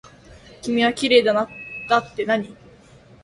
[0.63, 1.37] 君はきれいだ
[1.99, 2.57] ってなに。